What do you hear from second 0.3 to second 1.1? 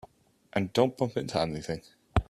And don't